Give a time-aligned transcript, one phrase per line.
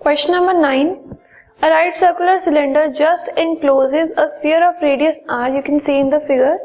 [0.00, 0.88] Question number nine
[1.60, 4.24] a right circular cylinder just encloses a
[4.64, 6.56] of radius r you can see in the figure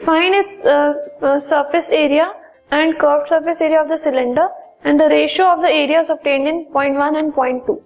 [0.00, 0.62] find its
[1.44, 2.24] surface area
[2.72, 4.48] and curve surface area of the cylinder
[4.86, 7.80] and the ratio of the area in point one and point two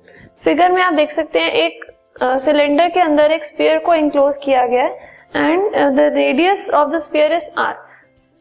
[0.45, 1.85] figure में आप देख सकते हैं एक
[2.23, 6.89] cylinder uh, के अंदर एक sphere को इनक्लोज किया गया है and the radius of
[6.89, 7.77] the sphere is r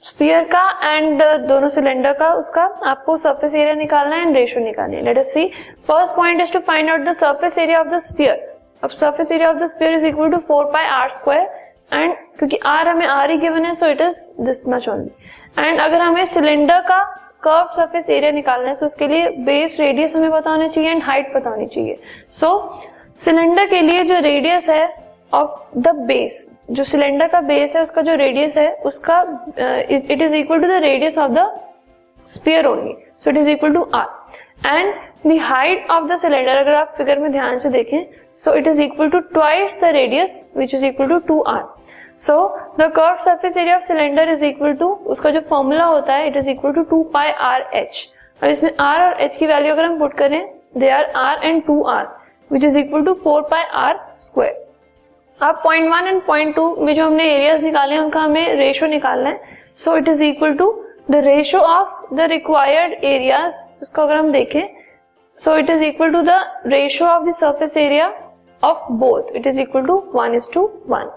[0.04, 4.64] sphere का एंड uh, दोनों सिलेंडर का उसका आपको सरफेस एरिया निकालना है एंड रेशियो
[4.64, 5.04] निकालना है.
[5.04, 5.46] Let us see
[5.87, 8.47] first point is to find out the surface area of the sphere
[8.83, 11.50] अब surface area of the sphere is equal to four by r square
[11.93, 15.79] and क्योंकि are हमें are ही given है so it is this much only and
[15.79, 17.04] अगर हमें cylinder का
[17.43, 21.04] curve surface area निकालना है तो उसके लिए बेस रेडियस हमें पता होना चाहिए एंड
[21.04, 21.97] हाइट पता होनी चाहिए.
[22.39, 24.86] सो so, सिलेंडर के लिए जो रेडियस है
[25.33, 29.21] ऑफ़ द बेस जो सिलेंडर का बेस है, उसका जो रेडियस है, उसका
[29.89, 31.50] it is equal to the radius of the
[32.31, 34.94] sphere only so it is equal to r and
[35.27, 38.05] the height of the cylinder अगर आप फिगर में ध्यान से देखें
[38.44, 41.63] so it is equal to twice the radius which is equal to two r
[42.27, 42.38] so
[42.79, 46.38] the curve surface area of cylinder is equal to उसका जो formula होता है it
[46.38, 48.07] is equal to two pi r h
[48.41, 50.41] और इसमें are और H की value अगर हम पुट करें
[50.77, 52.07] they r r and two r
[52.51, 54.69] which is equal to four pi r square
[55.41, 58.85] अब point one and point two में जो हमने एरियाज़ निकाले हैं, उनका हमें रेशो
[58.85, 60.71] निकालना है। So it is equal to
[61.11, 64.61] the ratio of the required areas उसको अगर हम देखें
[65.41, 68.11] so it is equal to the ratio of the surface area
[68.63, 71.09] of both it is equal to one is to one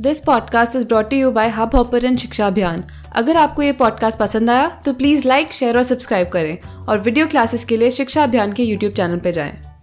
[0.00, 2.84] this podcast is brought you by hub and Shiksha Abhiyan
[3.16, 7.26] अगर आपको ये podcast पसंद आया तो please like share और subscribe करें। और video
[7.26, 9.75] classes के लिए शिक्षा अभियान के यूट्यूब चैनल पर जाएँ।